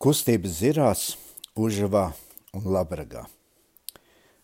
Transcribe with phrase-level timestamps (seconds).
[0.00, 1.00] Kustības zirās,
[1.60, 2.06] Užavā
[2.56, 3.26] un Labragā.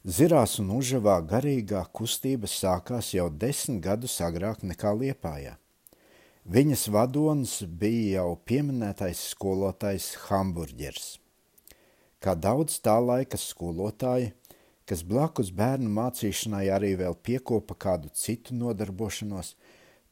[0.04, 5.54] Zirās un Užavā garīgā kustība sākās jau desmit gadus agrāk nekā Liepājā.
[6.44, 11.08] Viņas vadonis bija jau pieminētais skolotājs Hamburģers.
[12.20, 14.34] Kā daudz tā laika skolotāji,
[14.84, 19.56] kas blakus bērnu mācīšanai arī vēl piekopa kādu citu nodarbošanos,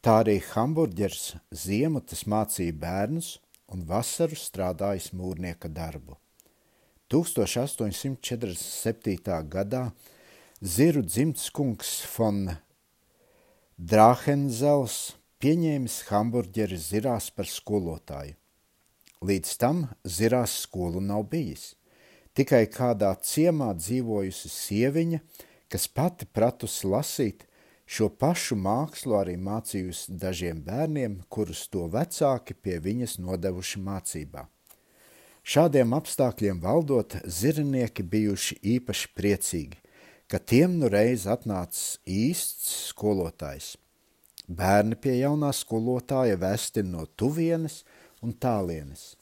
[0.01, 3.35] tā arī Hamburģers ziemu tas mācīja bērnus
[3.75, 6.16] un vasaru strādājis mūrnieka darbu.
[7.10, 9.48] 1847.
[9.51, 9.92] gadā
[10.65, 12.56] Ziru dzimts kungs von
[13.77, 18.34] Drāhenzels pieņēmis hamburģeri zirās par skolotāju.
[19.24, 21.74] Līdz tam zirās skolu nav bijis.
[22.34, 25.18] Tikai kādā ciemā dzīvojusi sieviņa,
[25.68, 27.46] kas pati pratusi lasīt,
[27.84, 34.47] Šo pašu mākslu arī mācījusi dažiem bērniem, kurus to vecāki pie viņas nodevuši mācībā.
[35.45, 39.77] Šādiem apstākļiem valdot, zirnieki bijuši īpaši priecīgi,
[40.32, 43.74] ka tiem nu reiz atnācis īsts skolotājs.
[44.49, 47.82] Bērni pie jaunā skolotāja vēsti no tuvienes
[48.24, 49.15] un tālienes.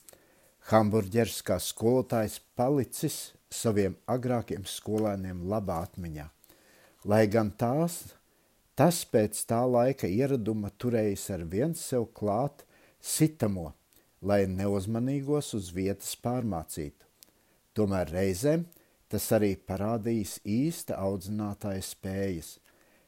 [0.71, 6.29] Hamburģers kā skolotājs palicis saviem agrākiem skolēniem labā atmiņā,
[7.11, 8.05] lai gan tās
[8.83, 12.65] Tas pēc tā laika ieraduma turējis ar viens sev klāt
[12.99, 13.69] sitamo,
[14.19, 17.07] lai neuzmanīgos uz vietas pārmācītu.
[17.79, 18.65] Tomēr reizēm
[19.07, 22.57] tas arī parādījis īsta audzinātāja spējas.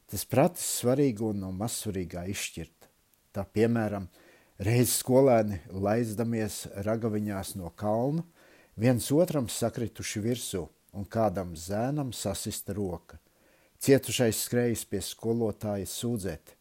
[0.07, 2.87] Tas pratis svarīgo no mazsvarīgā izšķirt.
[3.35, 4.07] Tā piemēram,
[4.63, 8.23] reiz skolēni laizdamies ragaviņās no kalna,
[8.79, 13.19] viens otram sakrituši virsū un kādam zēnam sasista roka.
[13.85, 16.55] Cietušais skrējis pie skolotāja sūdzēt.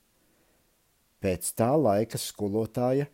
[1.24, 3.06] Pēc tā laika skolotāja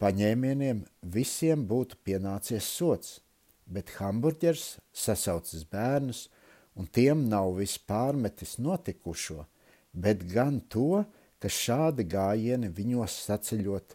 [0.00, 0.78] paņēmieniem
[1.16, 3.18] visiem būtu pienācies sots,
[3.68, 6.22] bet hamburģers sasaucis bērnus,
[6.72, 9.44] un tiem nav vispār metis notikušo,
[9.92, 11.02] bet gan to,
[11.36, 13.92] ka šādi gājieni viņos saceļot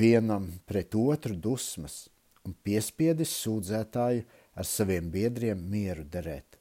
[0.00, 2.06] vienam pret otru dusmas
[2.48, 4.24] un piespiedis sūdzētāju
[4.56, 6.59] ar saviem biedriem mieru derēt.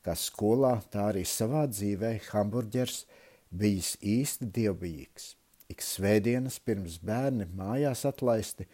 [0.00, 3.02] Kā skolā, tā arī savā dzīvē hamburģers
[3.52, 5.34] bijis īsti dievbijīgs.
[5.70, 8.64] Ik svētdienas pirms bērni mājās atlaisti,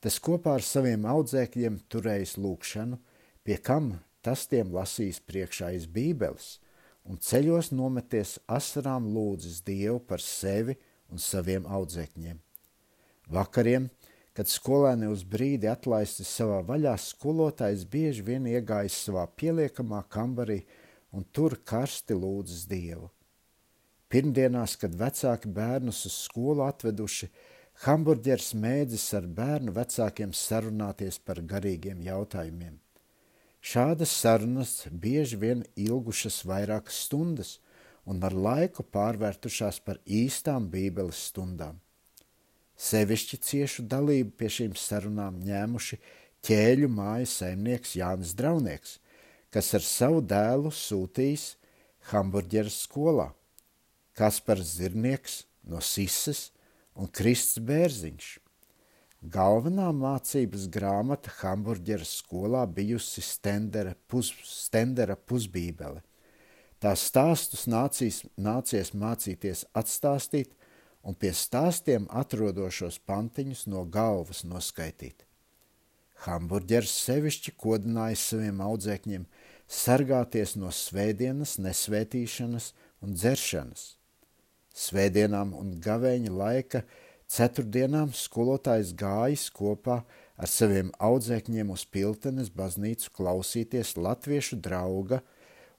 [0.00, 3.00] tas kopā ar saviem audzēkļiem turējis lūkšanu,
[3.42, 6.56] pie kam tas tiem lasījis priekšā iz bībeles,
[7.02, 10.78] un ceļos nometies asarām lūdzis Dievu par sevi
[11.10, 12.38] un saviem audzēkņiem.
[13.34, 13.90] Vakariem
[14.36, 20.58] Kad skolēni uz brīdi atlaisti savā vaļā, skolotājs bieži vien iegājis savā pieliekamā kambarī
[21.16, 23.08] un tur karsti lūdzas Dievu.
[24.12, 27.28] Pirmdienās, kad vecāki bērnus uz skolu atveduši,
[27.86, 32.76] hamburģers mēdzis ar bērnu vecākiem sarunāties par garīgiem jautājumiem.
[33.66, 37.56] Šādas sarunas bieži vien ilgušas vairākas stundas
[38.06, 41.80] un ar laiku pārvērtušās par īstām bībeles stundām.
[42.76, 45.98] Sevišķi ciešu dalību pie šīm sarunām ņēmuši
[46.46, 48.98] ķēļu mājas saimnieks Jānis Draunieks,
[49.54, 51.54] kas ar savu dēlu sūtījis
[52.10, 53.30] hamburģeras skolā,
[54.16, 56.50] Kaspars Zirnieks no Sises
[56.96, 58.28] un Krists Bērziņš.
[59.32, 66.04] Galvenā mācības grāmata hamburģeras skolā bijusi Stendera, pus, Stendera pusbībele.
[66.78, 70.54] Tās stāstus nācīs, nācies mācīties atstāstīt–
[71.06, 75.25] un pie stāstiem atrodošos pantiņus no galvas noskaitīt.
[76.24, 79.26] Hamburģers sevišķi kodinājis saviem audzēkņiem
[79.68, 82.70] sargāties no svētdienas, nesvētīšanas
[83.04, 83.84] un dzeršanas.
[84.76, 86.82] Svētdienām un gavēņa laika
[87.32, 90.00] ceturtdienām skolotājs gājis kopā
[90.36, 95.22] ar saviem audzēkņiem uz Piltenes baznīcu klausīties latviešu drauga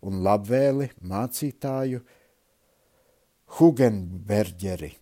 [0.05, 2.03] un labvēli mācītāju
[3.57, 4.95] Hugenberģeri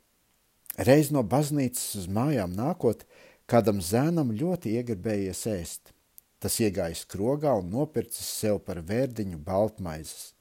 [0.75, 3.06] Reiz no baznīcas uz mājām nākot,
[3.50, 5.92] kādam zēnam ļoti iegribējies ēst.
[6.40, 10.34] Tas iegājis krogā un nopircis sev par vērdiņu baltmaizes,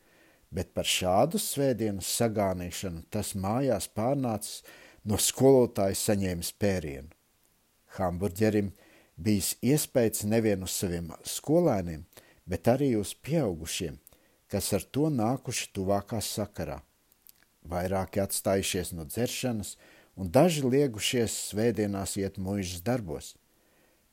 [0.54, 4.62] bet par šādu svētdienas sagānīšanu tas mājās pārnācis
[5.04, 7.10] no skolotāja saņēmis pērienu.
[7.96, 8.72] Hamburģerim
[9.16, 12.04] bijis iespējas nevien uz saviem skolēniem,
[12.46, 13.98] bet arī uz pieaugušiem,
[14.50, 16.80] kas ar to nākuši tuvākā sakarā.
[17.64, 19.76] Vairāki atstājušies no dzeršanas,
[20.16, 23.34] un daži liegušies svētdienās iet muižas darbos.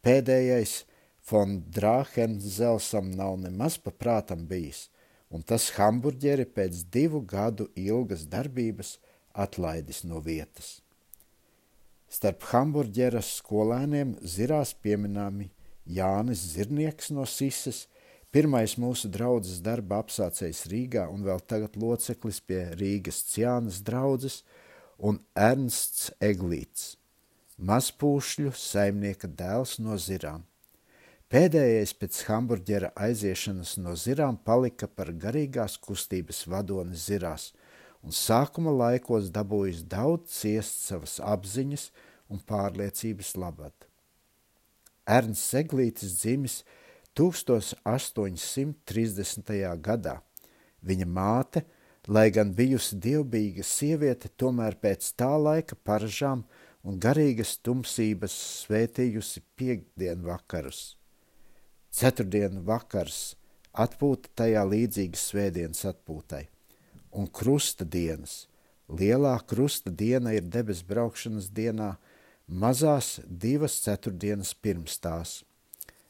[0.01, 0.81] Pēdējais
[1.29, 4.89] von Drāhenzelsam nav nemaz paprātam bijis,
[5.29, 8.97] un tas hamburģeri pēc divu gadu ilgas darbības
[9.31, 10.79] atlaidis no vietas.
[12.11, 15.47] Starp hamburģeras skolēniem zirās pieminami
[15.87, 17.85] Jānis Zirnieks no Sises,
[18.35, 24.41] pirmais mūsu draudzes darba apsācējs Rīgā un vēl tagad loceklis pie Rīgas Ciānas draudzes,
[25.01, 26.93] un Ernsts Eglīts,
[27.57, 30.45] mazpūšļu saimnieka dēls no Zirām.
[31.31, 37.55] Pēdējais pēc hamburģera aiziešanas no zirām palika par garīgās kustības vadoni zirās,
[38.03, 41.87] un sākuma laikos dabūjis daudz ciest savas apziņas
[42.27, 43.71] un pārliecības labad.
[45.07, 46.67] Ernsts Seglītis dzimis
[47.15, 49.55] 1830.
[49.87, 50.19] gadā.
[50.83, 51.63] Viņa māte,
[52.07, 56.43] lai gan bijusi dievbijīga sieviete, tomēr pēc tā laika paražām
[56.81, 58.33] un garīgas tumsības
[58.65, 60.95] svētījusi piekdienu vakarus.
[61.91, 63.35] Ceturtdienu vakars
[63.71, 66.47] atpūta tajā līdzīga svētdienas atpūtai,
[67.11, 68.47] un krusta dienas.
[68.91, 71.93] Lielā krusta diena ir debes braukšanas dienā,
[72.47, 75.41] mazās divas ceturtdienas pirms tās.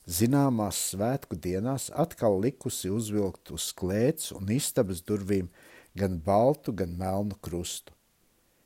[0.10, 5.52] Zināmās svētku dienās atkal likusi uzvilkt uz klēts un istabas durvīm
[5.98, 7.94] gan baltu, gan melnu krustu.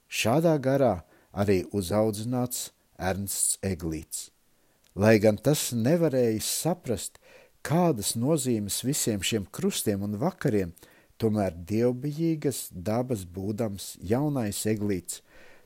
[0.09, 0.99] Šādā garā
[1.33, 4.29] arī uzaudzināts Ernsts Eglīts
[4.95, 7.19] lai gan tas nevarēja saprast,
[7.65, 10.71] kādas nozīmes visiem šiem krustiem un vakariem,
[11.19, 15.21] tomēr dievbijīgas dabas būdams jaunais eglīts,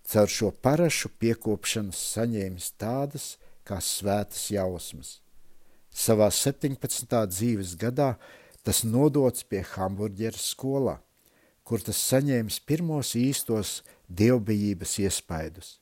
[0.09, 3.35] caur šo parašu piekopšanas saņēmis tādas
[3.65, 5.19] kā svētas jausmas.
[5.93, 7.13] Savā 17.
[7.29, 8.15] dzīves gadā
[8.65, 10.99] tas nodots pie hamburģera skolā,
[11.69, 15.75] kur tas saņēmis pirmos īstos dievbijības iespaidus.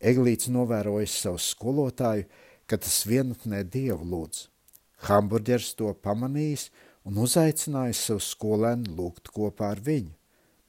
[0.00, 2.24] Eglīts novērojis savu skolotāju,
[2.66, 4.46] ka tas vienatnē Dievu lūdz.
[5.04, 6.70] Hamburģers to pamanījis
[7.04, 10.14] un uzaicinājis savu skolēnu lūgt kopā ar viņu.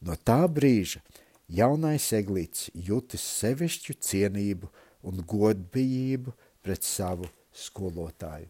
[0.03, 0.99] No tā brīža
[1.47, 4.67] jaunais eglīts jutis sevišķu cienību
[5.07, 6.33] un godbijību
[6.65, 8.49] pret savu skolotāju.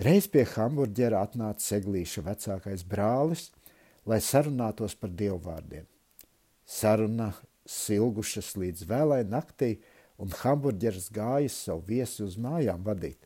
[0.00, 3.50] Reiz pie hamburģera atnāca eglīša vecākais brālis,
[4.06, 5.86] lai sarunātos par dievvvārdiem.
[6.64, 7.32] Saruna
[7.68, 9.78] silgušas līdz vēlai naktī,
[10.20, 13.18] un hamburģers gājis savu viesi uz mājām vadīt.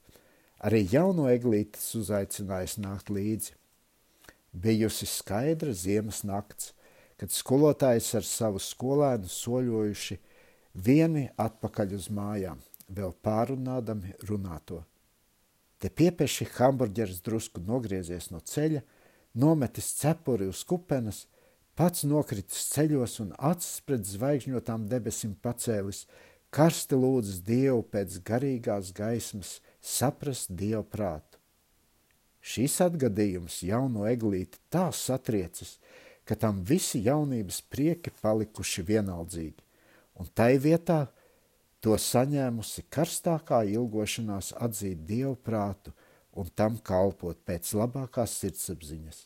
[0.64, 3.52] Arī jauno eglītes uzaicinājis nākt līdzi.
[4.54, 6.72] Bijusi skaidra ziemas nakts,
[7.18, 10.18] kad skolotājs ar savu skolēnu soļojuši
[10.86, 14.82] vieni atpakaļ uz mājām, vēl pārunādami runāto.
[15.78, 18.80] Te piepeši hamburģers drusku nogriezies no ceļa,
[19.34, 21.24] nometis cepuri uz kupenes,
[21.74, 26.04] pats nokritis ceļos un acis pret zvaigžņotām debesim pacēlis,
[26.54, 31.40] karsti lūdzas Dievu pēc garīgās gaismas, saprast Dievu prātu.
[32.44, 35.78] Šīs atgadījums jauno eglīti tā satriecis,
[36.28, 39.60] ka tam visi jaunības prieki palikuši vienaldzīgi,
[40.20, 41.06] un tai vietā
[41.84, 45.92] to saņēmusi karstākā ilgošanās atzīt Dievu prātu
[46.38, 49.20] un tam kalpot pēc labākās sirdsapziņas.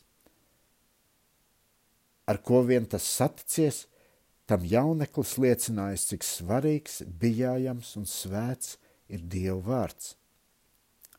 [2.29, 3.85] Ar ko vien tas saticies–
[4.49, 10.15] Tam jauneklis liecinājis, cik svarīgs, bijājams un svēts ir Dieva vārds.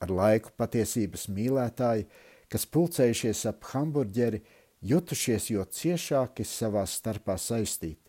[0.03, 2.09] Ar laiku patiesības mīlētāji,
[2.51, 4.41] kas pulcējušies ap hamburģeri,
[4.83, 8.03] jutušies jo ciešāki savā starpā saistīti.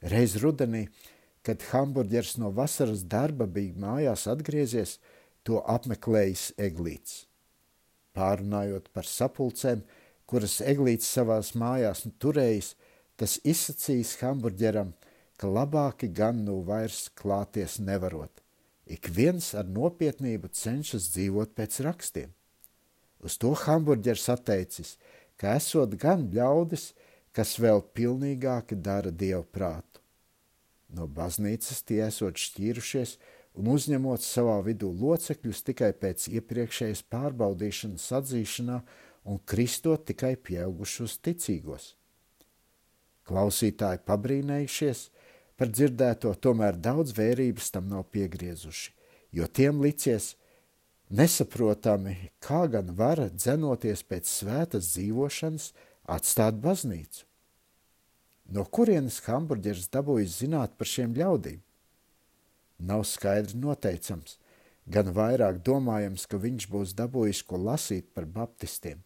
[0.00, 0.86] Reiz rudenī,
[1.44, 4.96] kad hamburģers no vasaras darba bija mājās atgriezies,
[5.46, 7.22] to apmeklējis eglīts.
[8.16, 9.84] Pārunājot par sapulcēm,
[10.26, 12.74] kuras eglīts savās mājās turējis,
[13.16, 14.92] Tas izsacījis hamburģeram,
[15.40, 18.42] ka labāki gan nu vairs klāties nevarot.
[18.86, 22.34] Ik viens ar nopietnību cenšas dzīvot pēc rakstiem.
[23.24, 24.94] Uz to hamburģers atteicis,
[25.40, 26.90] ka esot gan ļaudis,
[27.32, 30.04] kas vēl pilnīgāki dara dievu prātu.
[30.92, 33.16] No baznīcas tie esot šķīrušies
[33.56, 38.80] un uzņemot savā vidū locekļus tikai pēc iepriekšējas pārbaudīšanas atzīšanā
[39.26, 41.94] un kristot tikai pieaugušos ticīgos.
[43.26, 45.06] Klausītāji pabrīnējušies
[45.58, 48.92] par dzirdēto, tomēr daudz vērības tam nav piegriezuši,
[49.34, 50.34] jo tiem licies
[51.10, 55.72] nesaprotami, kā gan var dzenoties pēc svētas dzīvošanas
[56.16, 57.24] atstāt baznīcu.
[58.54, 61.65] No kurienes hamburģers dabūjis zināt par šiem ļaudīm?
[62.78, 64.38] Nav skaidri noteicams,
[64.86, 69.02] gan vairāk domājams, ka viņš būs dabūjis ko lasīt par baptistiem.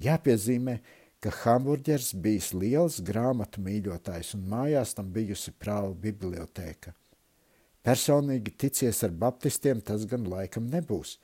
[0.00, 0.80] Jāpiezīmē,
[1.20, 6.94] ka hamburģers bijis liels grāmatu mīļotājs un mājās tam bijusi prāva bibliotēka.
[7.84, 11.18] Personīgi ticies ar baptistiem tas gan laikam nebūs,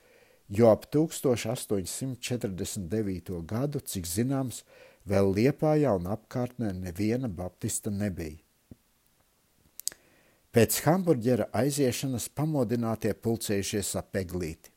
[0.49, 3.41] jo ap 1849.
[3.49, 4.63] gadu, cik zināms,
[5.05, 8.46] vēl Liepājā un apkārtnē neviena baptista nebija.
[10.57, 14.71] Pēc hamburģera aiziešanas pamodinātie pulcējušies ap eglīti,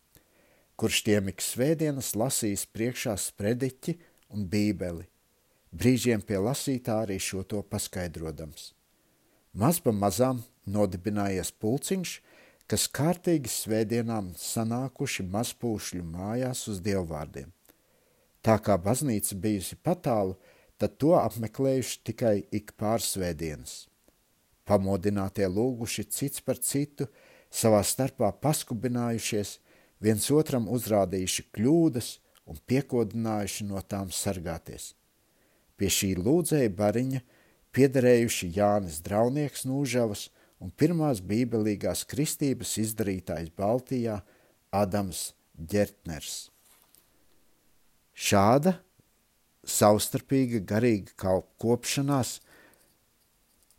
[0.76, 3.94] kurš tiem ik svētdienas lasīs priekšā sprediķi
[4.36, 5.06] un bībeli,
[5.72, 8.74] brīžiem pie lasītā arī šo to paskaidrodams.
[9.56, 12.12] Maz pa mazām nodibinājies pulciņš,
[12.68, 17.48] kas kārtīgi svētdienām sanākuši mazpūšļu mājās uz dievvvārdiem.
[18.44, 20.36] Tā kā baznīca bijusi patālu,
[20.76, 23.86] tad to apmeklējuši tikai ik pārsvētdienas.
[24.68, 27.08] Pamodinātie lūguši cits par citu,
[27.50, 29.58] savā starpā paskubinājušies,
[30.00, 32.10] viens otram uzrādījuši kļūdas
[32.50, 34.94] un piekodinājuši no tām sargāties.
[35.76, 37.22] Pie šī lūdzēja bariņa
[37.74, 40.28] piederējuši Jānis Draunieks Nūžavas
[40.60, 44.20] un pirmās bībelīgās kristības izdarītājs Baltijā
[44.76, 46.50] Adams Ģertners.
[48.12, 48.76] Šāda
[49.64, 52.38] savstarpīga garīga kopšanās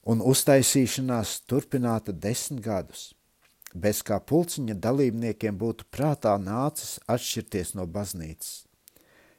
[0.04, 3.12] un uztaisīšanās turpināta desmit gadus,
[3.74, 8.66] bez kā pulciņa dalībniekiem būtu prātā nācis atšķirties no baznīcas.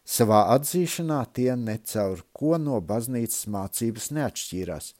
[0.02, 4.94] Savā atzīšanā tie necaur ko no baznīcas mācības neatšķīrās,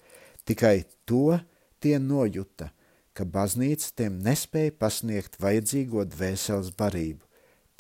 [0.47, 1.40] tikai to
[1.83, 2.71] tie nojuta,
[3.12, 7.26] ka baznīca tiem nespēja pasniegt vajadzīgo dvēseles barību,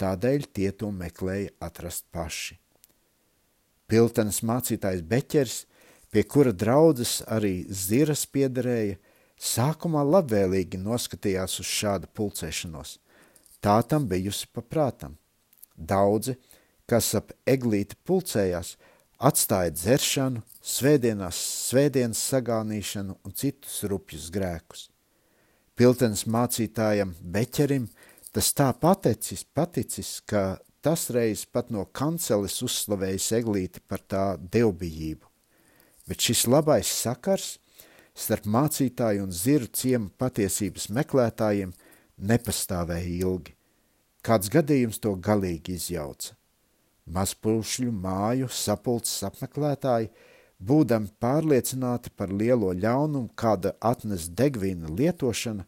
[0.02, 2.58] tādēļ tie to meklēja atrast paši.
[3.86, 5.56] Piltenes mācītājs Beķers,
[6.12, 8.98] pie kura draudzes arī ziras piederēja,
[9.40, 12.98] sākumā labvēlīgi noskatījās uz šādu pulcēšanos.
[13.62, 15.16] Tā tam bijusi paprātam.
[15.76, 16.36] Daudzi,
[16.86, 18.76] kas ap eglīti pulcējās,
[19.22, 21.38] atstāja dzeršanu, svētdienās,
[21.70, 24.88] svētdienas sagānīšanu un citus rupjus grēkus.
[25.78, 27.88] Piltenes mācītājam Beķerim–
[28.32, 35.28] Tas tā pateicis, paticis, ka tas reiz pat no kanceles uzslavējis eglīti par tā dievbijību.
[36.08, 37.56] Bet šis labais sakars
[38.14, 41.72] starp mācītāju un ziru ciemu patiesības meklētājiem
[42.18, 43.54] nepastāvēja ilgi.
[44.22, 46.36] Kāds gadījums to galīgi izjauca.
[47.10, 50.12] Mazpulšļu māju sapulces apmeklētāji,
[50.62, 55.66] būdami pārliecināti par lielo ļaunumu, kāda atnes degvīna lietošana,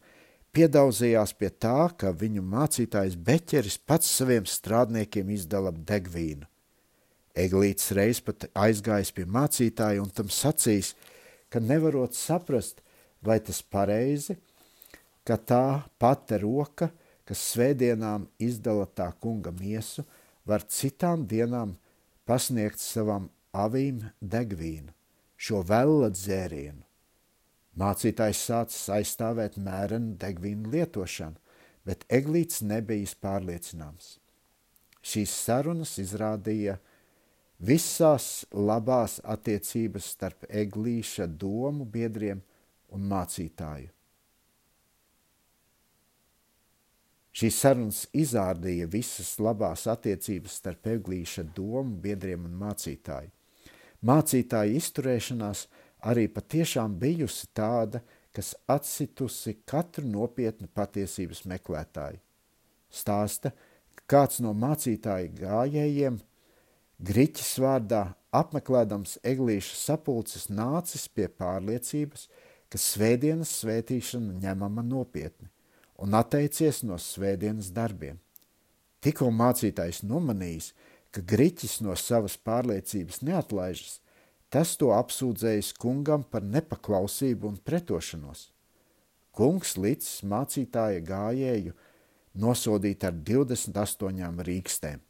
[0.54, 6.46] piedaudzījās pie tā, ka viņu mācītājs Beķeris pats saviem strādniekiem izdala degvīnu.
[7.34, 10.94] Eglīts reiz pat aizgājis pie mācītāja un tam sacījis,
[11.50, 12.80] ka nevarot saprast,
[13.24, 14.36] vai tas pareizi,
[15.26, 16.90] ka tā pata roka,
[17.24, 20.04] kas svētdienām izdala tā kunga miesu,
[20.44, 21.74] var citām dienām
[22.28, 24.92] pasniegt savam avīm degvīnu,
[25.36, 26.82] šo vella dzērienu.
[27.74, 31.40] Mācītājs sācis aizstāvēt mērenu degvīnu lietošanu,
[31.84, 34.18] bet Eglīts nebija pārliecināms.
[35.04, 36.78] Šīs sarunas izrādīja
[37.68, 42.42] visās labās attiecības starp Eglīša domu biedriem
[42.94, 43.90] un mācītāju.
[47.34, 53.32] Šīs sarunas izrādīja visas labās attiecības starp Eglīša domu biedriem un mācītāju.
[54.04, 55.66] Mācītāja izturēšanās–
[56.04, 58.02] arī patiešām bijusi tāda,
[58.34, 62.20] kas atsitusi katru nopietnu patiesības meklētāju.
[62.94, 63.52] Stāsta,
[64.10, 66.18] kāds no mācītāju gājējiem,
[67.02, 68.02] Griķis vārdā
[68.34, 72.28] apmeklēdams eglīša sapulces, nācis pie pārliecības,
[72.70, 75.50] ka svētdienas svētīšana ņemama nopietni
[76.02, 78.18] un atteicies no svētdienas darbiem.
[79.04, 80.72] Tikko mācītājs nomanījis,
[81.14, 84.00] ka Griķis no savas pārliecības neatlaižas,
[84.54, 88.52] Tas to apsūdzējis kungam par nepaklausību un pretošanos.
[89.34, 91.72] Kungs līdz mācītāja gājēju
[92.38, 95.00] nosodīt ar 28 rīkstēm.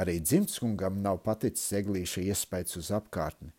[0.00, 3.52] Arī dzimtskungam nav paticis eglīša iespējas uz apkārtni.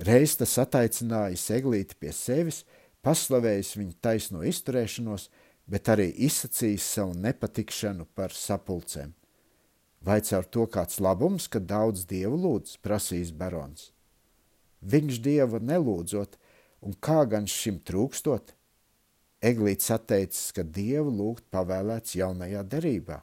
[0.00, 2.64] Reiz tas attaicinājis eglīti pie sevis,
[3.04, 5.28] paslavējis viņu taisno izturēšanos,
[5.70, 9.14] bet arī izsacījis savu nepatikšanu par sapulcēm.
[10.04, 13.90] Vai caur to kāds labums, ka daudz dievu lūdz, prasīs barons
[14.80, 16.36] viņš dievu nelūdzot,
[16.80, 18.54] un kā gan šim trūkstot?
[19.40, 23.22] Eglīts atteicis, ka dievu lūgt pavēlēts jaunajā derībā.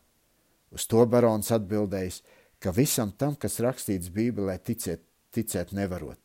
[0.73, 2.23] Uz to barons atbildējis,
[2.63, 5.03] ka visam tam, kas rakstīts Bībelē, ticēt,
[5.35, 6.19] ticēt nevarot.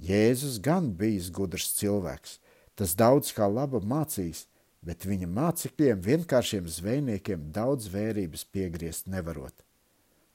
[0.00, 2.38] Jēzus gan bijis gudrs cilvēks,
[2.74, 4.46] tas daudz kā laba mācījis,
[4.84, 9.54] bet viņa mācekļiem, vienkāršiem zvejniekiem, daudz vērības piegriezt nevarot.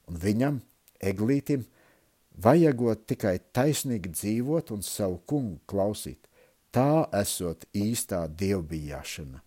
[0.10, 0.62] Un viņam,
[1.00, 1.64] Eglītim,
[2.36, 6.26] vajagot tikai taisnīgi dzīvot un savu kungu klausīt.
[6.76, 9.40] Tā esot īstā dievbijāšana.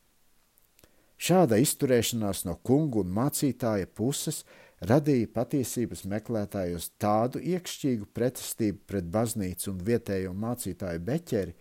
[1.22, 4.40] Šāda izturēšanās no kungu un mācītāja puses
[4.88, 11.54] radīja patiesības meklētājos tādu iekšķīgu pretestību pret baznīcu un vietējo mācītāju beķeri,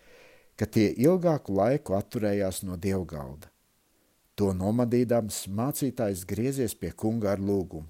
[0.58, 3.50] ka tie ilgāku laiku atturējās no dievgalda.
[4.36, 7.90] To nomadīdams mācītājs griezies pie kunga ar lūgumu,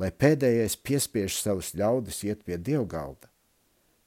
[0.00, 3.28] lai pēdējais piespiež savus ļaudis iet pie dievgalda.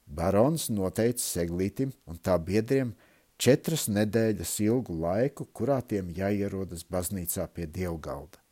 [0.05, 2.93] Barons noteica Seglītim un tā biedriem
[3.41, 8.44] četras nedēļas ilgu laiku, kurā tiem jāierodas baznīcā pie dievgalda.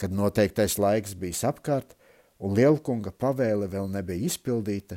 [0.00, 1.92] Kad noteiktais laiks bija apkārt
[2.40, 4.96] un lielkunga pavēle vēl nebija izpildīta,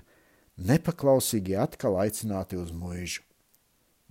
[0.56, 3.24] nepaklausīgi atkal aicināti uz mūžu.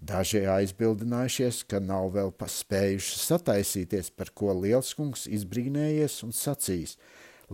[0.03, 6.97] Daži aizbildinājušies, ka nav vēl spējuši sataisīties, par ko lielskungs izbrīnējies un sacījis,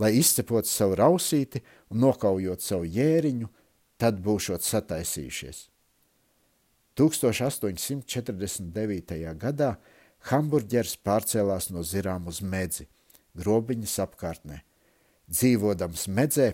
[0.01, 1.61] lai izcepot savu rausīti
[1.93, 3.45] un nokaujot savu jēriņu,
[4.01, 5.69] tad būšot sataisījušies.
[6.97, 9.37] 1849.
[9.39, 9.77] gadā
[10.31, 12.87] hamburģers pārcēlās no zirām uz medzi,
[13.37, 14.61] grobiņas apkārtnē.
[15.29, 16.53] Dzīvodams medzē,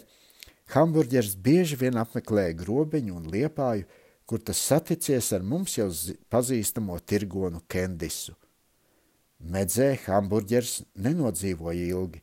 [0.74, 3.86] hamburģers bieži vien apmeklēja grobiņu un liepāju,
[4.26, 5.88] kur tas saticies ar mums jau
[6.34, 8.34] pazīstamo tirgonu Kendisu.
[9.40, 12.22] Medzē hamburģers nenodzīvoja ilgi,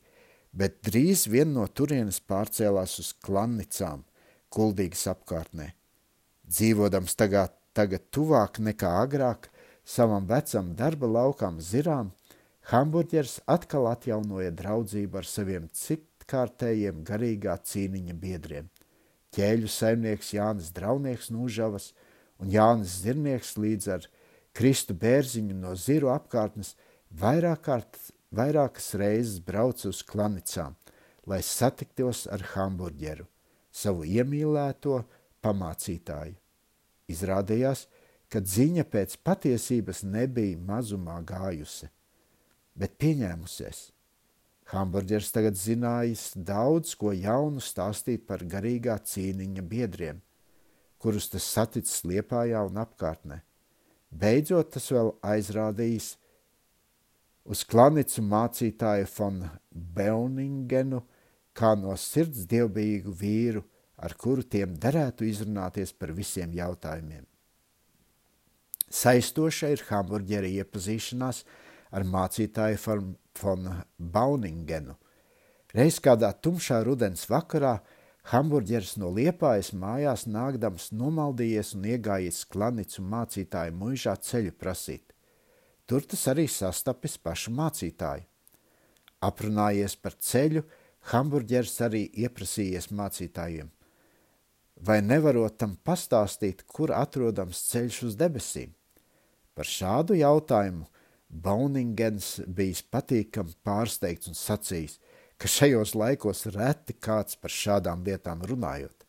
[0.51, 4.03] bet drīz vien no turienes pārcēlās uz klannicām,
[4.53, 5.71] kuldīgas apkārtnē.
[6.43, 9.47] Dzīvodams tagad, tagad tuvāk nekā agrāk
[9.85, 12.11] savam vecam darba laukam zirām,
[12.71, 18.69] hamburģers atkal atjaunoja draudzību ar saviem citkārtējiem garīgā cīniņa biedriem.
[19.33, 21.91] Ķēļu saimnieks Jānis Draunieks Nūžavas
[22.39, 24.07] un Jānis Zirnieks līdz ar
[24.53, 26.75] Kristu bērziņu no ziru apkārtnes
[27.09, 27.97] vairāk kārt,
[28.29, 30.75] vairākas reizes brauca uz klanicām,
[31.25, 33.25] lai satiktos ar hamburģeru
[33.73, 35.01] savu iemīlēto
[35.43, 36.37] pamācītāju.
[37.09, 37.87] Izrādījās,
[38.29, 41.89] ka ziņa pēc patiesības nebija mazumā gājusi,
[42.75, 43.89] bet pieņēmusies.
[44.73, 50.21] Hamburgers tagad zinājis daudz ko jaunu stāstīt par garīgā cīniņa biedriem,
[50.97, 53.41] kurus tas saticis Liepājā un apkārtnē.
[54.09, 56.13] Beidzot tas vēl aizrādījis
[57.49, 61.03] uz klanicu mācītāju von Beuningenu,
[61.53, 63.61] kā no sirds dievbijīgu vīru,
[63.97, 67.27] ar kuru tiem derētu izrunāties par visiem jautājumiem.
[68.93, 71.62] Saistoša ir hamburģera iepazīšanās ar
[72.01, 72.79] mācītāju
[73.41, 74.97] von, Bauningenu.
[75.73, 77.79] Reiz kādā tumšā rudens vakarā
[78.33, 85.13] hamburģers no liepājas mājās nākdams nomaldījies un iegājies klanicu mācītāju muižā ceļu prasīt.
[85.85, 88.25] Tur tas arī sastapis pašu mācītāju.
[89.23, 90.63] Aprunājies par ceļu,
[91.11, 93.67] Hamburģers arī ieprasījies mācītājiem.
[94.87, 98.71] Vai nevarot tam pastāstīt, kur atrodams ceļš uz debesīm?
[99.53, 100.87] Par šādu jautājumu
[101.33, 104.99] Bauningens bijis patīkami pārsteigts un sacījis,
[105.41, 109.07] ka šajos laikos reti kāds par šādām lietām runājot.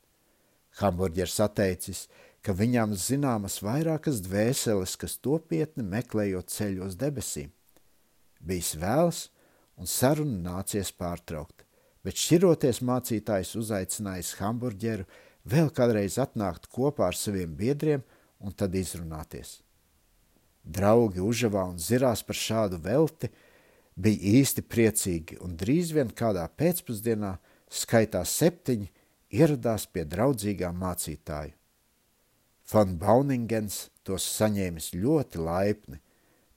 [0.80, 2.06] Hamburģers atteicis,
[2.42, 7.52] ka viņām zināmas vairākas dvēseles, kas topietni meklējot ceļu uz debesīm.
[8.40, 9.28] Bijis vēls
[9.76, 11.64] un sarunu nācies pārtraukt
[12.04, 15.06] bet šķiroties mācītājs uzaicinājis hamburģeru
[15.48, 18.04] vēl kādreiz atnākt kopā ar saviem biedriem
[18.44, 19.63] un tad izrunāties.
[20.64, 23.28] Draugi užavā un zirās par šādu velti
[23.94, 27.36] bija īsti priecīgi, un drīz vien kādā pēcpusdienā,
[27.68, 28.88] skaitā septiņi,
[29.34, 31.52] ieradās pie draudzīgā mācītāja.
[32.72, 35.98] Van Bauningens tos saņēmis ļoti laipni,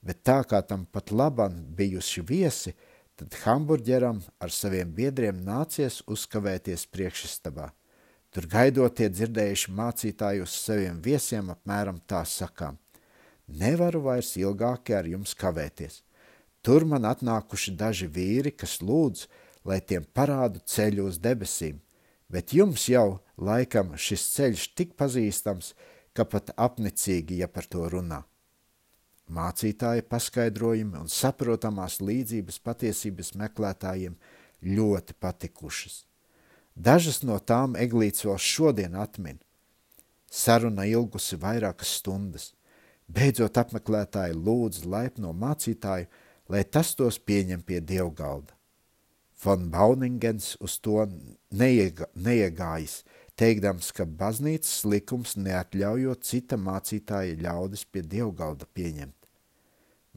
[0.00, 2.72] bet tā kā tam pat labam bijuši viesi,
[3.18, 7.68] tad hamburģeram ar saviem biedriem nācies uzkavēties priekšistabā.
[8.32, 12.78] Tur gaidotie dzirdējuši mācītāju uz saviem viesiem apmēram tā sakām.
[13.48, 16.02] Nevaru vairs ilgāki ar jums kavēties.
[16.62, 19.26] Tur man atnākuši daži vīri, kas lūdz,
[19.64, 21.78] lai tiem parādu ceļu uz debesīm,
[22.28, 25.72] bet jums jau laikam šis ceļš tik pazīstams,
[26.12, 28.24] ka pat apnicīgi, ja par to runā.
[29.28, 34.16] Mācītāja paskaidrojumi un saprotamās līdzības patiesības meklētājiem
[34.64, 36.04] ļoti patikušas.
[36.74, 39.40] Dažas no tām eglīts vēl šodien atmin.
[40.30, 42.52] Saruna ilgusi vairākas stundas.
[43.08, 46.08] Beidzot apmeklētāji lūdz laipno mācītāju,
[46.52, 48.52] lai tas tos pieņem pie dievgalda.
[49.44, 51.04] Von Bauningens uz to
[51.54, 53.04] neiega, neiegājis,
[53.38, 59.14] teikdams, ka baznīcas likums neatļaujot cita mācītāja ļaudis pie dievgalda pieņemt.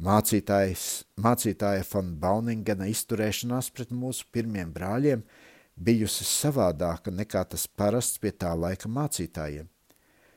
[0.01, 5.21] Mācītājs, mācītāja von Bauningena izturēšanās pret mūsu pirmiem brāļiem
[5.77, 9.69] bijusi savādāka nekā tas parasts pie tā laika mācītājiem.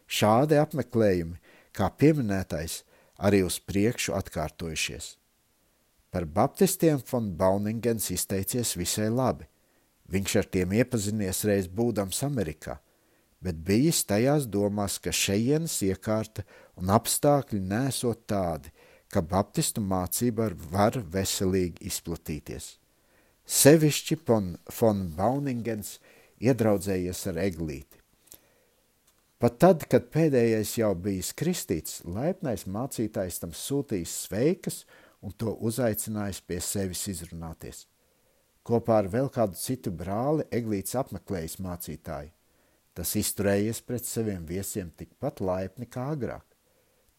[0.05, 1.40] Šādi apmeklējumi,
[1.75, 2.83] kā pieminētais,
[3.19, 5.15] arī uz priekšu atkārtojušies.
[6.15, 9.49] Par baptistiem von Bauningens izteicies visai labi.
[10.11, 12.77] Viņš ar tiem iepazinies reiz būdams Amerikā,
[13.43, 16.45] bet bijis tajās domās, ka šejienes iekārta
[16.79, 18.71] un apstākļi nesot tādi,
[19.11, 22.77] ka baptistu mācība var veselīgi izplatīties.
[23.45, 25.99] Sevišķi von Bauningens
[26.41, 28.04] iedraudzējies ar eglīti.
[29.44, 34.78] Pat tad, kad pēdējais jau bijis kristīts, laipnais mācītājs tam sūtījis sveikas
[35.20, 37.83] un to uzaicinājis pie sevis izrunāties.
[38.64, 42.33] Kopā ar vēl kādu citu brāli Eglīts apmeklējis mācītāju.
[42.96, 46.46] Tas izturējies pret saviem viesiem tikpat laipni kā agrāk,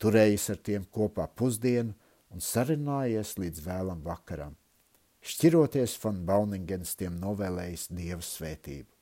[0.01, 1.93] turējis ar tiem kopā pusdienu
[2.33, 4.57] un sarunājies līdz vēlam vakaram.
[5.21, 8.94] Šķiroties, Van Bauningens tiem novēlējis dievu svētību.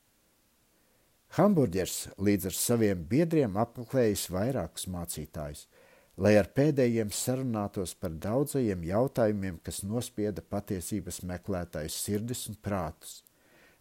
[1.33, 5.67] Hamburgers līdz ar saviem biedriem apmeklējis vairākus mācītājus–
[6.17, 13.21] lai ar pēdējiem sarunātos par daudzajiem jautājumiem, kas nospieda patiesības meklētājus sirdis un prātus,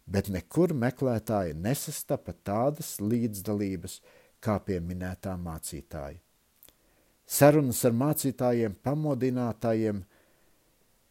[0.05, 3.99] bet nekur meklētāji nesastapa tādas līdzdalības
[4.43, 6.19] kā pie minētā mācītāja.
[7.23, 10.01] Sarunas ar mācītājiem pamodinātājiem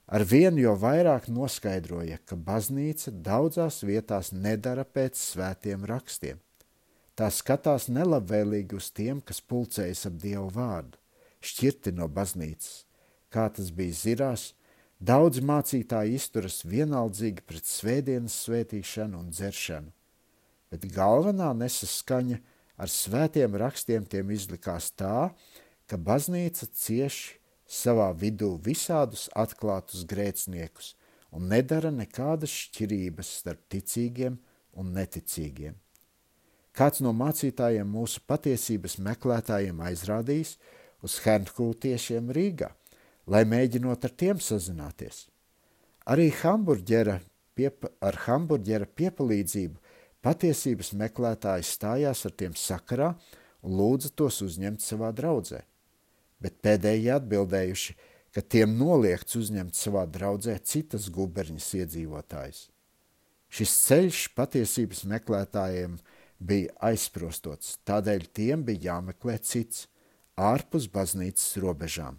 [0.06, 6.40] ar vienu jo vairāk noskaidroja, ka baznīca daudzās vietās nedara pēc svētiem rakstiem.
[7.14, 10.98] Tā skatās nelabvēlīgi uz tiem, kas pulcējas ap Dievu vārdu
[11.42, 12.84] šķirti no baznīcas.
[13.32, 14.52] Kā tas bija zirās,
[15.00, 19.92] daudz mācītāji izturas vienaldzīgi pret svētdienas svētīšanu un dzeršanu,
[20.70, 22.38] bet galvenā nesaskaņa
[22.78, 25.32] ar svētiem rakstiem tiem izlikās tā,
[25.90, 27.41] ka baznīca cieši
[27.72, 30.92] savā vidū visādus atklātus grēciniekus
[31.32, 34.37] un nedara nekādas šķirības starp ticīgiem
[34.76, 35.74] un neticīgiem.
[36.72, 40.54] Kāds no mācītājiem mūsu patiesības meklētājiem aizrādījis,
[41.02, 42.70] uz hernkultiešiem Rīgā,
[43.26, 45.26] lai mēģinot ar tiem sazināties.
[46.08, 47.18] Arī hamburģera
[47.58, 49.78] piep ar hamburģera piepalīdzību
[50.24, 53.12] patiesības meklētāji stājās ar tiem sakarā
[53.62, 55.62] un lūdza tos uzņemt savā draudzē.
[56.42, 57.94] Bet pēdējie atbildējuši,
[58.35, 62.64] ka tiem noliegts uzņemt savā draudzē citas guberņas iedzīvotājs.
[63.52, 65.98] Šis ceļš patiesības meklētājiem
[66.42, 69.87] bija aizprostots, tādēļ tiem bija jāmeklē cits,
[70.40, 72.18] ārpus baznīcas robežām.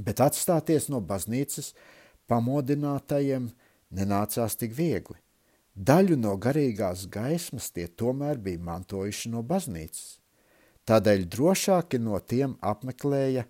[0.00, 1.74] Bet atstāties no baznīcas
[2.30, 3.50] pamodinātajiem
[3.92, 5.18] nenācās tik viegli.
[5.76, 10.18] Daļu no garīgās gaismas tie tomēr bija mantojuši no baznīcas.
[10.90, 13.44] Tādēļ drošāki no tiem apmeklēja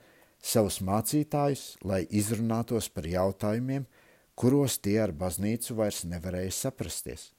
[0.44, 3.86] savus mācītājus, lai izrunātos par jautājumiem,
[4.36, 7.30] kuros tie ar baznīcu vairs nevarēja saprasties.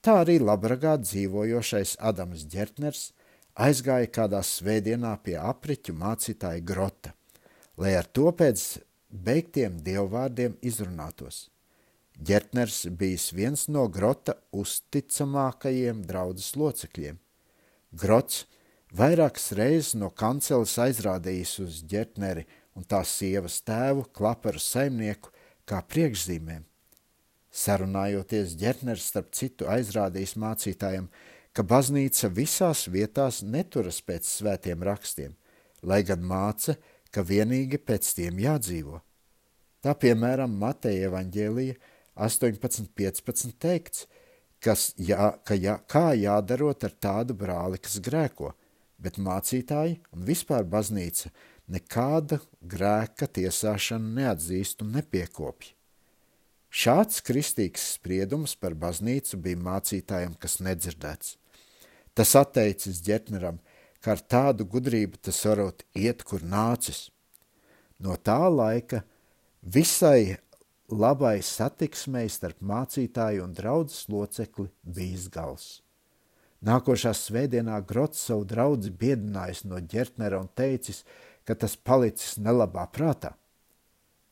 [0.00, 3.10] Tā arī Labragā dzīvojošais Adams Ģertners–
[3.54, 7.14] aizgāja kādā svētdienā pie apriķu mācītāja grota,
[7.78, 8.64] lai ar to pēc
[9.10, 11.48] beigtiem dievvvārdiem izrunātos.
[12.14, 17.18] Ģertners bijis viens no grota uzticamākajiem draudzes locekļiem.
[17.94, 18.44] Grots
[18.94, 22.44] vairākas reizes no kanceles aizrādījis uz ģertneri
[22.78, 25.32] un tās sievas tēvu klaparu saimnieku
[25.68, 26.64] kā priekšzīmēm.
[27.54, 31.06] Sarunājoties, ģertners starp citu aizrādījis mācītājiem,
[31.54, 35.36] ka baznīca visās vietās neturas pēc svētiem rakstiem,
[35.82, 36.74] lai gan māca,
[37.14, 38.98] ka vienīgi pēc tiem jādzīvo.
[39.84, 41.76] Tā piemēram Mateja evaņģēlija
[42.26, 44.06] 18.15 teikts,
[44.64, 48.54] kas jā, ka jā, kā jādarot ar tādu brāli, kas grēko,
[48.98, 51.30] bet mācītāji un vispār baznīca
[51.70, 55.72] nekāda grēka tiesāšanu neatzīst un nepiekopja.
[56.74, 61.36] Šāds kristīgs spriedums par baznīcu bija mācītājiem, kas nedzirdēts.
[62.14, 63.60] Tas atteicis ģetneram,
[64.02, 67.08] ka ar tādu gudrību tas varot iet, kur nācis.
[68.02, 69.04] No tā laika
[69.62, 70.36] visai
[70.90, 75.83] labai satiksmei starp mācītāju un draudzes locekli bijis gals.
[76.64, 81.02] Nākošā svētdienā Grots savu draugu biedinājis no ģertnera un teicis,
[81.44, 83.34] ka tas palicis nelabā prātā.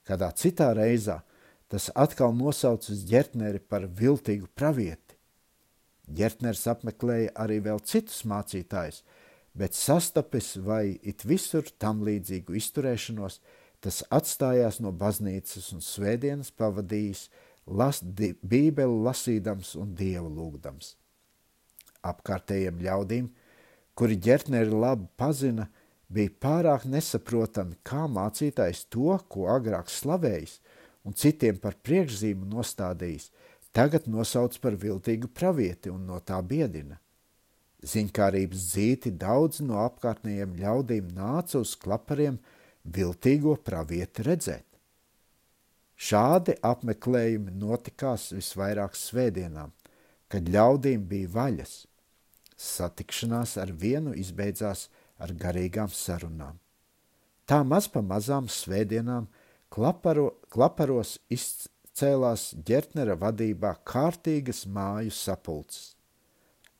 [0.08, 1.20] Kādā citā reizē
[1.68, 5.12] tas atkal nosaucis ģertneri par viltīgu pravieti
[6.10, 9.02] Ģertners apmeklēja arī vēl citus mācītājus,
[9.54, 13.38] bet sastapis vai it visur tam līdzīgu izturēšanos,
[13.82, 17.28] tas atstājās no baznīcas un svētdienas pavadījis
[17.66, 20.96] las, di, bībeli lasīdams un dievu lūgdams.
[22.02, 23.30] Apkārtējiem ļaudīm,
[23.94, 25.68] kuri ģertneri labi pazina,
[26.12, 30.58] bija pārāk nesaprotami, kā mācītājs to, ko agrāk slavējis
[31.06, 33.30] un citiem par priekšzīmu nostādījis–
[33.72, 36.98] tagad nosauc par viltīgu pravieti un no tā biedina.
[37.82, 42.36] Ziņkārības dzīti daudz no apkārtnējiem ļaudīm nāca uz klapariem
[42.84, 44.66] viltīgo pravieti redzēt.
[46.02, 49.72] Šādi apmeklējumi notikās visvairāk svētdienām,
[50.30, 51.74] kad ļaudīm bija vaļas.
[52.62, 54.86] Satikšanās ar vienu izbeidzās
[55.18, 56.58] ar garīgām sarunām.
[57.46, 59.26] Tā maz pa mazām svētdienām
[59.72, 65.96] klaparo, klaparos izcēlās ģertnera vadībā kārtīgas māju sapulces.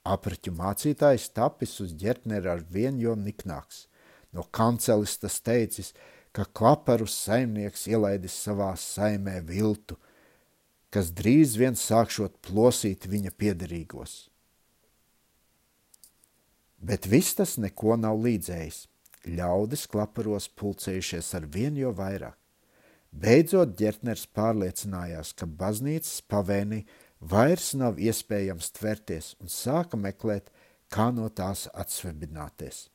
[0.02, 3.86] Apraķu mācītājs tapis uz ģertnera ar vien jo niknāks.
[4.32, 5.92] No kancelis tas teicis,
[6.32, 9.98] ka klaparus saimnieks ielaidis savā saimē viltu,
[10.90, 14.31] kas drīz vien sākšot plosīt viņa piederīgos.
[16.82, 18.86] Bet viss tas neko nav līdzējis.
[19.30, 22.34] Ļaudis klaparos pulcējušies ar vien jo vairāk.
[23.12, 26.80] Beidzot, ģertners pārliecinājās, ka baznīcas pavēnī
[27.20, 30.48] vairs nav iespējams tverties un sāka meklēt,
[30.90, 32.88] kā no tās atsvebināties.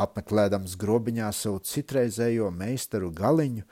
[0.00, 3.66] Apmeklēdams grobiņā savu citreizējo meistaru galiņu,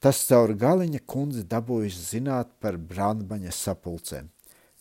[0.00, 4.32] tas caur galiņa kundzi dabūjis zināt par brandbaņa sapulcēm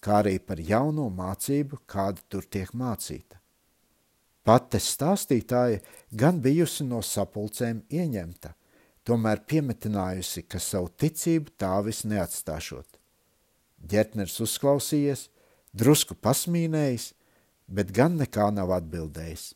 [0.04, 3.40] kā arī par jauno mācību, kāda tur tiek mācīta.
[4.48, 5.82] Pate stāstītāja
[6.16, 8.54] gan bijusi no sapulcēm ieņemta,
[9.04, 13.00] tomēr piemetinājusi, ka savu ticību tā vis neatstāšot.
[13.92, 15.28] Ģertners uzklausījies,
[15.76, 17.12] drusku pasmīnējis,
[17.68, 19.52] bet gan nekā nav atbildējis.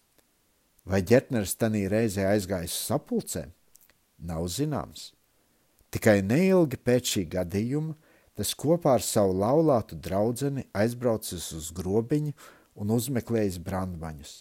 [0.85, 3.51] Vai ģertners tanī reizē aizgājis uz sapulcēm?
[4.27, 5.11] Nav zināms.
[5.91, 7.95] Tikai neilgi pēc šī gadījuma
[8.37, 12.33] tas kopā ar savu laulātu draudzeni aizbraucis uz grobiņu
[12.81, 14.33] un uzmeklējis brandmaņus.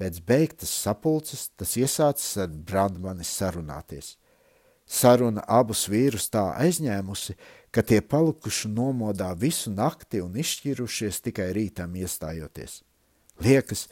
[0.00, 4.14] Pēc beigtas sapulces tas iesācis ar brandmani sarunāties.
[4.90, 7.36] Saruna abus vīrus tā aizņēmusi,
[7.70, 12.80] ka tie palikuši nomodā visu nakti un izšķirušies tikai rītam iestājoties.
[13.44, 13.86] Liekas,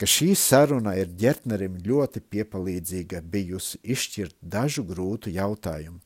[0.00, 6.00] ka šī saruna ir ģertnerim ļoti piepalīdzīga bijusi izšķirt dažu grūtu jautājumu,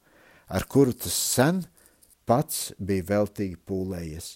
[0.50, 1.62] ar kuru tas sen
[2.26, 4.34] pats bija veltīgi pūlējies,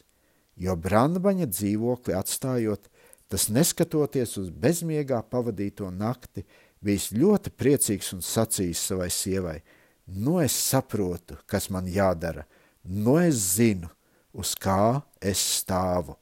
[0.61, 2.89] jo brandbaņa dzīvokli atstājot,
[3.29, 6.45] tas neskatoties uz bezmiegā pavadīto nakti,
[6.85, 9.59] bijis ļoti priecīgs un sacījis savai sievai,
[10.07, 12.47] nu es saprotu, kas man jādara,
[12.85, 13.91] nu es zinu,
[14.33, 16.17] uz kā es stāvu.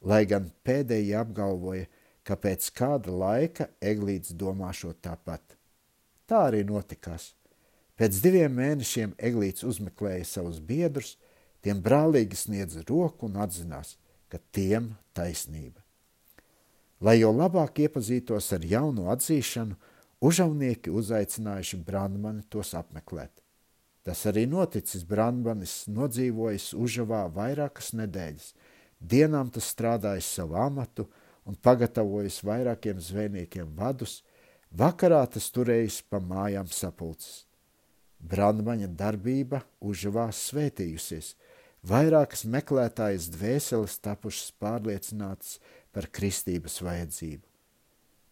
[0.00, 1.99] Lai gan pēdējie apgalvoja, ka
[2.36, 5.56] pēc kāda laika Eglīts domāšot tāpat.
[6.26, 7.32] Tā arī notikās.
[7.98, 11.16] Pēc diviem mēnešiem Eglīts uzmeklēja savus biedrus,
[11.60, 13.96] tiem brālīgi sniedza roku un atzinās,
[14.30, 15.82] ka tiem taisnība.
[17.00, 19.76] Lai jau labāk iepazītos ar jaunu atzīšanu,
[20.20, 23.32] užavnieki uzaicinājuši Brandmani tos apmeklēt.
[24.04, 28.52] Tas arī noticis Brandmanis nodzīvojis Užavā vairākas nedēļas.
[29.00, 31.06] Dienām tas strādājis savu amatu,
[31.50, 34.20] un pagatavojis vairākiem zvejniekiem vadus,
[34.70, 37.44] vakarā tas turējis pa mājām sapulces.
[38.20, 41.34] Brandmaņa darbība užavās svētījusies,
[41.90, 45.56] vairākas meklētājas dvēseles tapušas pārliecinātas
[45.90, 47.46] par kristības vajadzību.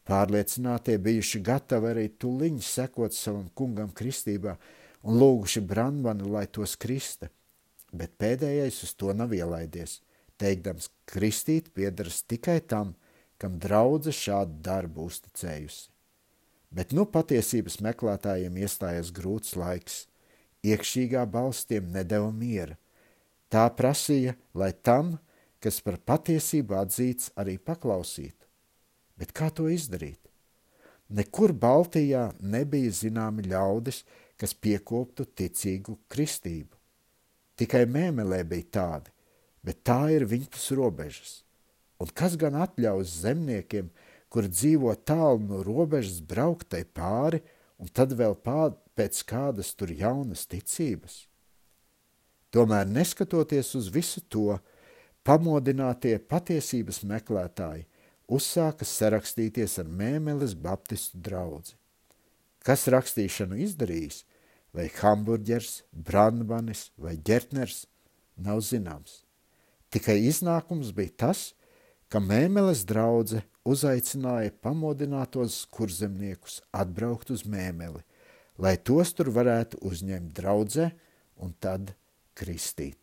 [0.09, 4.55] Pārliecinātie bijuši gatavi arī tuliņi sekot savam kungam kristībā
[5.03, 7.29] un lūguši Brandmanu, lai tos krista,
[7.93, 9.99] bet pēdējais uz to nav ielaidies–
[10.39, 12.95] teikdams, kristīt piedaras tikai tam,
[13.39, 15.89] kam draudze šādu darbu uzticējusi.
[16.75, 20.03] Bet nu patiesības meklētājiem iestājas grūts laiks.
[20.67, 22.77] Iekšīgā balss tiem nedeva miera.
[23.49, 25.15] Tā prasīja, lai tam,
[25.65, 28.45] kas par patiesību atzīts, arī paklausītu.
[29.19, 30.21] Bet kā to izdarīt?
[31.09, 34.03] Nekur Baltijā nebija zināmi ļaudis,
[34.37, 36.77] kas piekoptu ticīgu kristību.
[37.59, 39.15] Tikai mēmelē bija tādi,
[39.65, 41.33] bet tā ir viņas robežas.
[41.99, 43.91] Un kas gan atļaus zemniekiem,
[44.31, 47.43] kuri dzīvo tālu no robežas, braukt tai pāri
[47.79, 51.25] un tad vēl pār, pēc kādas tur jaunas ticības?
[52.55, 54.57] Tomēr, neskatoties uz visu to,
[55.27, 57.85] pamodinātie patiesības meklētāji
[58.29, 61.75] uzsāka sarakstīties ar Mēmeles Baptistu draugu.
[62.65, 64.23] Kas rakstīšanu izdarījis,
[64.77, 67.87] vai hamburģers, brandmanis vai ģertners,
[68.37, 69.23] nav zināms.
[69.89, 71.53] Tikai iznākums bija tas,
[72.09, 78.01] ka Mēmeles draudze uzaicināja pamodinātos kurzemniekus atbraukt uz Mēmeli,
[78.59, 80.89] lai tos tur varētu uzņemt draudzē
[81.45, 81.93] un tad
[82.39, 82.98] kristīt.